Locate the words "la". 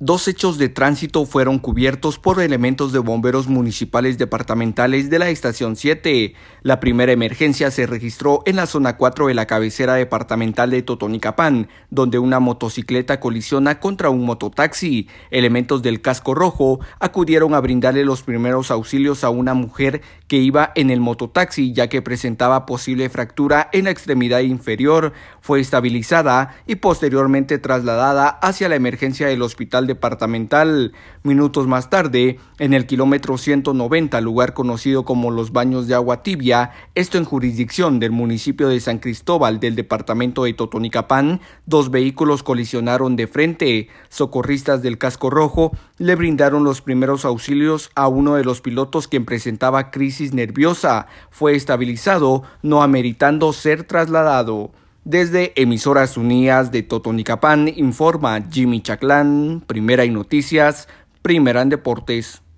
5.18-5.28, 6.62-6.78, 8.54-8.66, 9.34-9.46, 23.86-23.90, 28.68-28.76